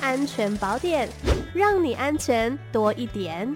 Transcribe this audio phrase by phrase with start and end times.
[0.00, 1.08] 安全宝典，
[1.54, 3.54] 让你安全多一点。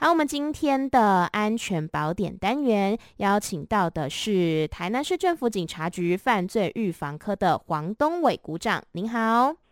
[0.00, 9.67] 好，我们今天的安全宝典单元邀请到的是台南市政府警察局犯罪预防科的黄东伟股长，您好。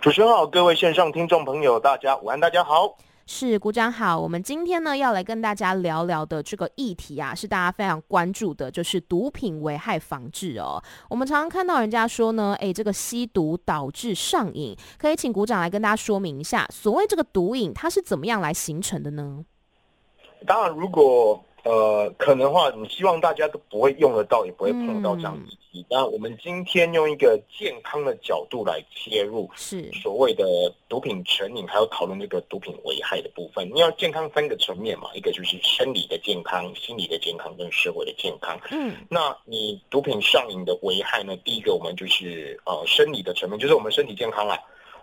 [0.00, 2.96] 主持人好，各位线上听众朋友，大家午安，大家好。
[3.28, 10.80] 是鼓掌好，我们今天呢要来跟大家聊聊的这个议题啊，是大家非常关注的，就是毒品危害防治哦。
[11.10, 19.44] 我们常常看到人家说呢，诶，这个吸毒导致上瘾，可以请鼓掌来跟大家说明一下，所谓这个毒瘾它是怎么样来形成的呢？
[20.46, 25.56] 当然，如果呃，可能的话，你希望大家都不会用得到，也不会碰到这样子。
[25.90, 30.44] 那、嗯、我们今天用一个健康的角度来切入，是所谓的
[30.88, 33.68] 毒品成瘾，还有讨论这个毒品危害的部分。
[33.74, 38.56] 你要健康三个层面嘛，一个就是生理的健康、心理的健康跟社会的健康。
[38.70, 41.36] 嗯，那你毒品上瘾的危害呢？
[41.38, 44.56] 第一个我们就是呃生理的层面，就是我们身体健康啊。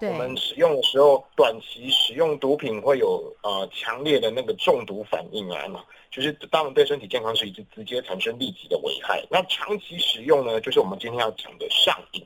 [0.10, 9.24] 我们使用的时候，短期使用毒品会有呃强烈的那个中毒反应啊嘛，就是当然对身体健康是一直直接产生立即的危害。
[9.30, 12.26] 那长期使用呢，就是我们今天要讲的上瘾，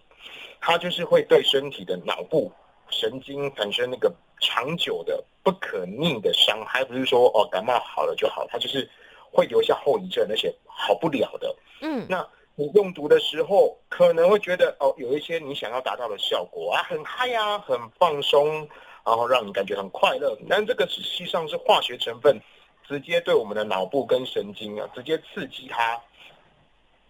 [0.59, 2.51] 它就是会对身体的脑部
[2.89, 8.89] 神经产生那个长久的不可逆的伤害，不是说哦感冒好了就好，它就是
[9.31, 11.55] 会留下后遗症，而且好不了的。
[11.81, 12.27] 嗯，那。
[12.59, 18.67] 你用毒的时候，可能会觉得哦，有一些你想要达到的效果啊，很嗨啊，很放松，
[19.05, 20.35] 然后让你感觉很快乐。
[20.49, 22.41] 但这个实际上是化学成分
[22.87, 26.01] 直接对我们的脑部跟神经啊，直接刺激它。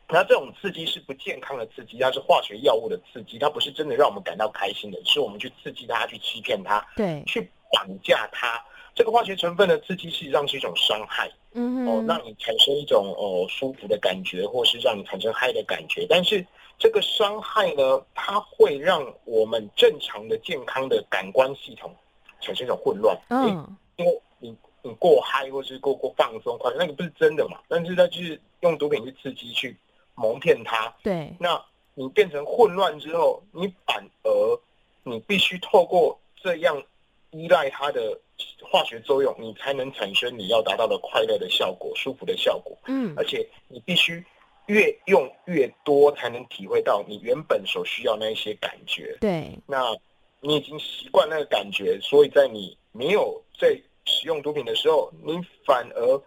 [0.10, 8.62] 那这种刺激是不健康的刺激，它是化学药物的刺激，它不是真的让我们感到开心的，是我们去刺激它，去欺骗它，对，去绑架它。
[8.98, 16.04] 这个化学成分的刺激实际上是一种伤害，嗯，哦，让你产生一种哦舒服的感觉，或是让你产生嗨的感觉。
[16.10, 16.44] 但是
[16.80, 21.96] 这个伤害呢，它会让我们正常的健康的感官系统
[22.42, 23.16] 产生一种混乱。
[23.30, 27.60] 嗯，因为你你过嗨或是过过放松，快那个不是真的嘛？
[27.68, 29.78] 但是它就是用毒品去刺激，去
[30.16, 30.92] 蒙骗它。
[31.04, 34.60] 对，那你变成混乱之后，你反而
[35.04, 36.82] 你必须透过这样
[37.30, 38.20] 依赖它的。
[38.62, 42.78] 化学作用，你才能产生你要达到的快乐的效果、舒服的效果。
[42.88, 44.24] 嗯，而且你必须
[44.68, 49.18] 越用越多，才能体会到你原本所需要那一些感觉。
[49.22, 49.96] 对，那
[50.42, 56.22] 你已经习惯那个感觉，所以在你没有在使用毒品的时候，你反而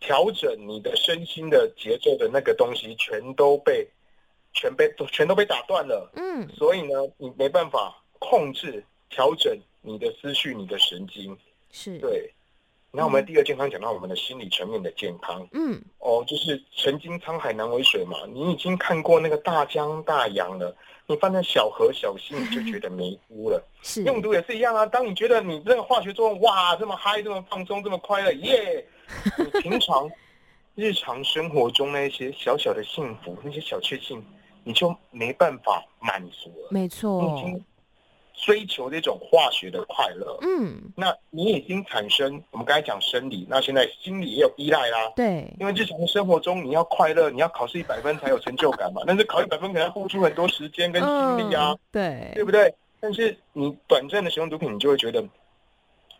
[0.00, 3.86] 调整你的身心的节奏的那个东西，全都被
[4.52, 6.10] 全被全都被打断了。
[6.16, 9.56] 嗯，所以呢，你没办法控制调整。
[9.86, 11.36] 你的思绪，你的神经
[11.70, 12.32] 是对。
[12.90, 18.16] 那我们第二健康讲到我们的心理层面的健康，嗯，哦，就是曾经沧海难为水嘛。
[18.32, 20.74] 你已经看过那个大江大洋了，
[21.06, 23.62] 你放在小河小溪，你就觉得没辜了。
[23.82, 24.86] 是用毒也是一样啊。
[24.86, 28.84] 当你觉得你这个化学作用哇，这么嗨，这么放松，这么快乐，耶！
[29.38, 30.10] 你平常
[30.74, 34.24] 日常生活中那些小小的幸福，那些小确幸，
[34.64, 36.68] 你就没办法满足了。
[36.70, 37.52] 没错。
[38.46, 52.72] 追求这种化学的快乐，嗯，那你已经产生我们刚才讲生理，那现在心理也有依赖啦，对，因为日常生活中你要快乐，你要考试一百分才有成就感嘛，但是考一百分可能要付出很多时间跟精力啊，嗯、对，对不对？
[53.00, 55.20] 但是你短暂的使用毒品，你就会觉得，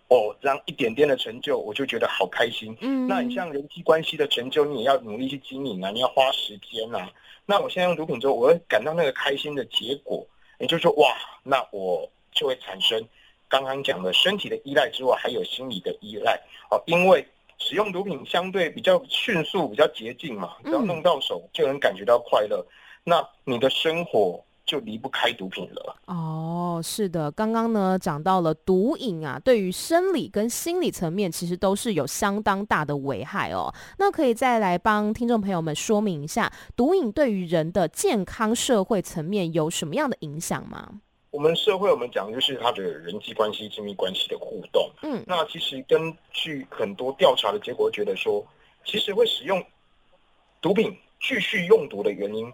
[0.09, 7.09] 哦，这样一点点的成就，我就觉得好开心，嗯，那你像人际关系的成就，你也要努力去经营啊，你要花时间啊，
[7.47, 10.27] 那我现在用毒品之后，我会感到那个开心的结果。
[10.59, 13.03] 也就是说，哇，那我就会产生
[13.49, 16.41] 刚刚讲的身体的依赖之外，还有心理的依赖。
[16.71, 17.27] 哦，因为
[17.59, 22.57] 使用毒品相对比较迅速、比较捷径嘛，只要弄到手就能感觉到快乐。
[22.59, 22.69] 嗯、
[23.05, 25.97] 那你的生活就离不开毒品了。
[26.07, 33.73] 哦，是的，刚刚呢讲到了毒瘾啊，对于生理跟心理层面其实都是有相当大的危害哦。
[33.99, 41.01] 那可以再来帮听众朋友们说明一下，毒瘾对于人的健康、社会层面有什么样的影响吗？
[41.37, 44.91] 我们社会我们讲的就是他的人际关系、亲密关系的互动。
[45.03, 48.43] 嗯，那其实根据很多调查的结果，觉得说，
[48.87, 49.63] 其实会使用
[50.63, 52.51] 毒品继续用毒的原因。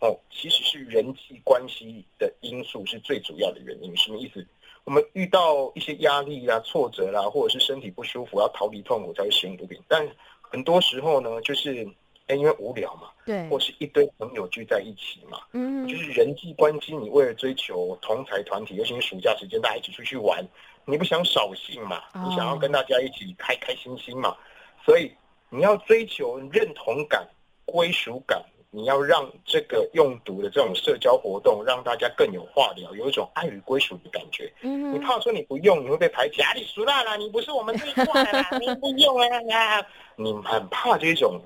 [0.00, 3.96] 哦，其实是人际关系的因素是最主要的原因。
[3.96, 4.44] 什么意思？
[4.82, 9.80] 我们遇到一些压力啊、挫折啦、啊，或者是身体不舒服要逃离痛苦才会使用毒品。
[9.86, 10.08] 但
[10.40, 11.88] 很多时候呢，就是
[12.28, 20.46] 哎，因为无聊嘛，对，或是一堆朋友聚在一起嘛，嗯，就是人际关系，你为了追求同才团体，尤其是暑假时间，大家一起出去玩，
[20.84, 24.36] 你不想扫兴嘛，哦，你想要跟大家一起开开心心嘛，
[24.84, 25.12] 所以
[25.50, 27.26] 你要追求认同感、
[27.64, 28.42] 归属感。
[28.70, 34.52] 你要让这个用毒的这种社交活动，让大家更有话聊，有一种爱与归属的感觉。
[34.60, 39.82] 嗯，你怕说你不用，你会被排挤，啊，你输啦啦，你不是我们这一块啦， 你不用啊，
[40.16, 41.40] 你很怕这种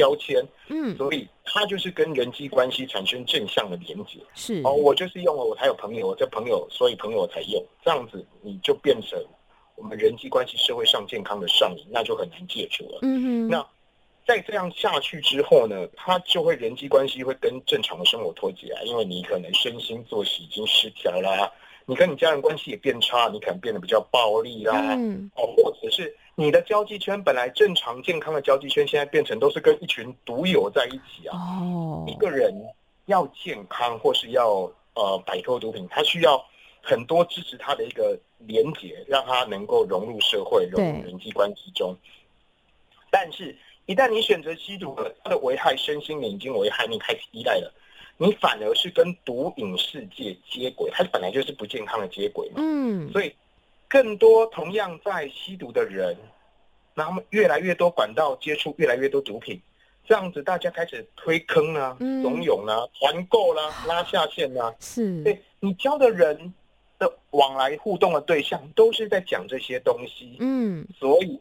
[0.00, 0.42] 标签。
[0.68, 4.18] 嗯，所以他就是跟人际关系产生正向的连接。
[4.34, 9.22] 是哦，我就是用了，我才有朋友，我这朋友，所以朋友才用，这样子你就变成
[9.76, 13.00] 我们人际关系社会上健康的上瘾，那就很难戒除了。
[13.02, 13.66] 嗯哼，那。
[14.26, 21.50] 再这样下去之后呢，他就会人际关系会跟正常的生活脱节啊，因为你可能身心作息已经失调啦，
[21.84, 31.36] 你跟你家人关系也变差，你可能变得比较暴力啦，嗯，哦，或者是你的交际圈本来正常健康的交际圈，现在变成都是跟一群毒友在一起啊。
[31.36, 32.50] 哦，一个人
[33.04, 36.42] 要健康或是要呃摆脱毒品，他需要
[36.82, 41.94] 很多支持他的一个连结，让他能够融入社会，融入人际关系中，
[43.10, 43.54] 但是。
[43.86, 47.74] 一旦你选择吸毒了，它的危害身心灵已经危害你开始依赖了，
[48.18, 52.56] 你反而是跟毒瘾世界接轨，它本来就是不健康的接轨嘛。
[52.58, 53.34] 嗯，所以
[53.90, 56.16] 更多同样在吸毒的人，
[56.94, 59.60] 那他们越来越多管道接触越来越多毒品，
[60.06, 64.72] 这样子大家开始推坑啊、怂恿啊、团购啦、拉下线啊。
[64.80, 66.54] 是，对你交的人
[66.98, 70.36] 的往来互动的对象都是在讲这些东西。
[70.38, 71.38] 嗯，所以。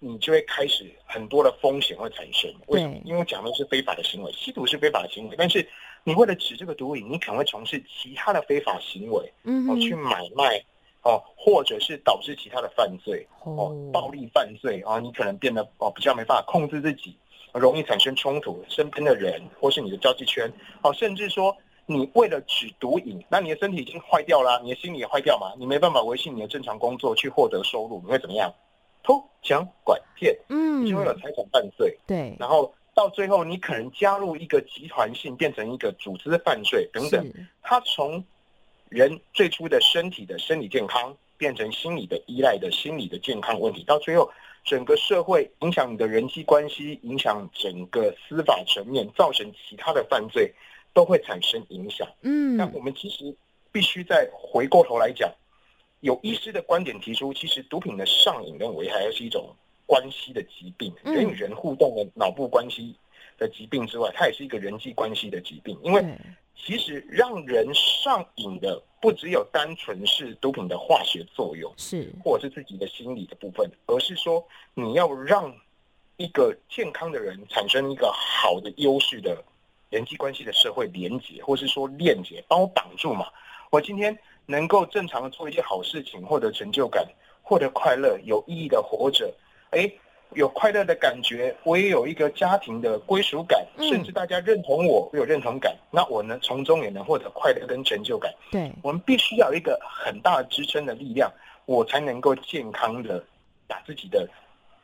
[0.00, 2.96] 你就会开始很多的风险会产生，为什么？
[3.04, 5.68] 因为讲的是非法的行为，吸毒是非法的行为，但是
[6.04, 10.64] 你为了止这个毒瘾，你可能会从事其他的非法行为，嗯，哦，去买卖，
[11.02, 17.16] 哦，或者是导致其他的犯罪，哦，暴力犯罪啊，你可能变得哦比较没办法控制自己，
[17.52, 20.52] 容易产生冲突，身边的人或是你的交际圈，
[20.82, 21.56] 哦，甚至说
[21.86, 28.52] 你为了止毒瘾，那你的身体已经坏掉了，你的心理也坏掉嘛，你没办法维系你的正常工作去获得收入，你会怎么样？
[29.04, 37.32] 偷抢拐骗，嗯，就会有财产犯罪，对，然后到最后，你可能加入一个集团性，变成一个组织的犯罪等等。
[37.62, 38.22] 他从
[38.90, 44.30] 人最初的身体的生理健康，变成心理的依赖的心理的健康问题，到最后
[44.64, 50.52] 整个社会影响你的人际关系，影响整个司法层面，造成其他的犯罪
[50.92, 52.08] 都会产生影响。
[52.22, 53.34] 嗯，那我们其实
[53.70, 55.32] 必须再回过头来讲。
[56.00, 59.52] 有医师的观点提出，其实毒品的上瘾跟危害是一种
[59.84, 62.94] 关系的疾病，人与人互动的脑部关系
[63.36, 65.76] 的疾病之外，它也是一个人际关系的疾病。
[65.82, 66.04] 因为
[66.58, 74.44] 其实让人上瘾的不只有单纯是毒品的化学作用，是或者是自己的心理的部分，而是说
[74.74, 75.54] 你要让
[76.16, 79.42] 一个健康的人产生一个好的优势的
[79.90, 83.26] 人际关系的社会连结，或是说链接，帮我绑住嘛。
[83.70, 84.18] 我今天。
[84.50, 87.06] 能够正常的做一些好事情，获得成就感，
[87.42, 89.30] 获得快乐，有意义的活着，
[89.72, 89.92] 哎，
[90.34, 98.32] 有快乐的感觉，我也有一个家庭的归属感，甚至大家认同我，我有认同感，那我呢，从中也能获得快乐跟成就感。
[98.50, 101.32] 对，我们必须要有一个很大的支撑的力量，
[101.64, 103.24] 我才能够健康的
[103.66, 104.28] 把自己的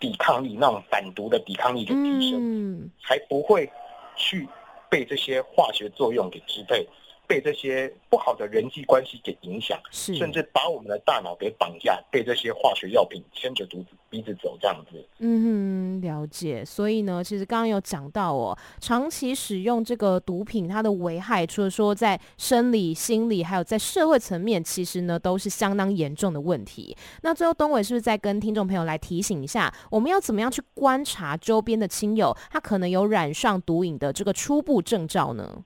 [0.00, 3.70] 抵抗力，那种反毒的抵抗力给提升，嗯，才不会
[4.16, 4.48] 去
[4.88, 6.86] 被这些化学作用给支配。
[7.26, 15.04] 被这些不好的人际关系给影响，是甚至把我们的大脑给绑架，被这些化学药品牵着鼻子鼻子走，这样子。
[15.18, 16.64] 嗯哼，了解。
[16.64, 26.96] 所以呢，其实刚刚有讲到哦，长期使用这个毒品，它的危害，除了说在生理、心理，还有在社会层面，其实呢都是相当严重的问题。
[27.22, 35.64] 那最后，东伟是不是再跟听众朋友来提醒一下，我们要怎么样去观察周边的亲友，他可能有染上毒瘾的这个初步征兆呢？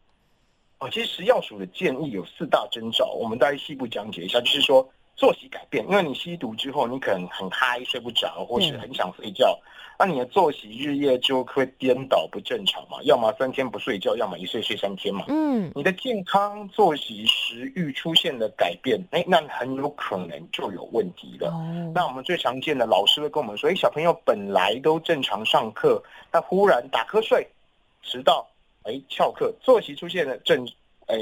[0.78, 4.40] 啊，其实食药署的建议有四大征兆，我们大概细部讲解一下。
[4.40, 9.58] 就是说，作息改变，因为你吸毒之后，你可能很嗨，睡不着，或是很想睡觉，
[9.99, 15.25] 那你的作息日夜就会颠倒不正常嘛，要么三天不睡觉，要么一睡睡三天嘛。
[15.26, 21.49] 嗯，你的健康作息食欲出现了改变，哎，那很有可能就有问题了。
[21.50, 27.44] 哦，那我们最常见的老师会跟我们说，哎，小朋友本来都正常上课，那忽然打瞌睡，
[28.04, 28.47] 迟到。
[28.88, 30.66] 哎，翘课，作息出现了正，
[31.09, 31.18] 哎，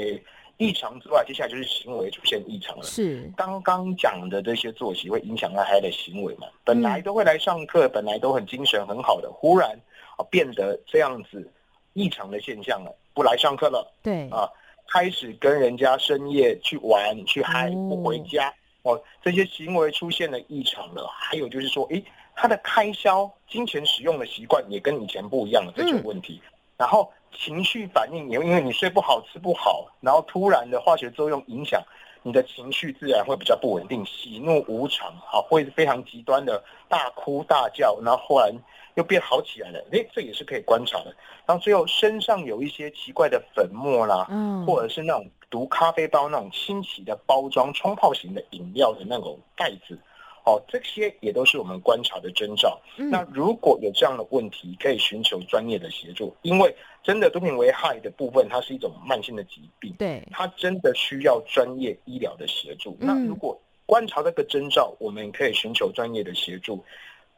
[0.55, 2.83] 异常之外，接下来就是行为出现异常了。
[2.83, 6.47] 是刚刚讲的这些作息会影响到他的行为嘛？
[6.63, 9.77] 本来都会来上课，嗯、本来都很精神很好的，忽然
[10.15, 11.45] 啊变得这样子
[11.91, 13.85] 异常的现象了，不来上课了。
[14.01, 14.49] 对啊，
[14.87, 18.47] 开始跟人家深夜去玩去嗨，不回家
[18.83, 21.05] 哦，哦，这些行为出现了异常了。
[21.11, 22.01] 还有就是说，诶。
[22.39, 26.39] 他的开销、金钱使用的习惯也跟以前不一样了，这种问题。
[26.45, 31.81] 嗯、然后情绪反应也因为你睡不好、吃不好，然后突然的化学作用影响
[32.23, 38.51] 你的情绪，自然会比较不稳定，喜怒无常，好，会非常极端的大哭大叫，然后忽然
[38.95, 39.79] 又变好起来了。
[39.91, 41.15] 诶，这也是可以观察的。
[41.45, 49.97] 然后最后身上有一些奇怪的粉末啦，嗯，或者是那种毒咖啡包那种新奇的包装、冲泡型的饮料的那种盖子。
[50.43, 52.79] 哦，这些也都是我们观察的征兆。
[52.95, 56.73] 嗯、那如果有这样的问题，可以寻求专业的协助，因为
[57.07, 62.97] 真的毒品危害的部分，它是一种慢性的疾病，对，它真的需要专业医疗的协助。
[62.99, 66.83] 嗯、那如果观察这个征兆，我们可以寻求专业的协助，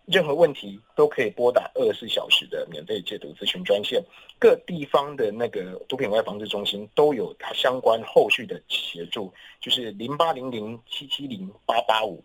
[0.05, 4.03] 任何问题都可以拨打二十四小时的免费戒毒咨询专线，
[4.39, 12.23] 各地方的那个毒品危害防治中心都有它相关后续的协助，就是零八零零七七零八八五。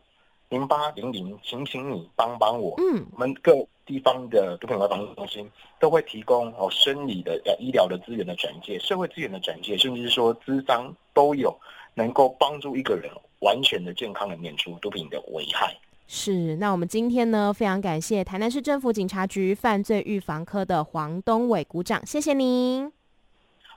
[0.51, 2.75] 零八零零，请请你帮帮我。
[2.79, 3.53] 嗯，我们各
[3.87, 11.55] 地方的毒品危害防治中心都会提供哦生理的呃医疗的资源的转介、社会资源的转介，甚至是说资商都有，
[11.95, 13.11] 能够帮助一个人
[13.41, 15.77] 完全的健康的免除毒品的危害。
[16.07, 22.93] 是，那我们今天呢，非常感谢台南市政府警察局犯罪预防科的黄东伟鼓掌，谢谢您。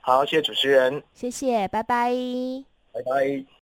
[0.02, 2.14] 好，谢谢主持人，谢谢，拜拜，
[2.92, 3.48] 拜拜。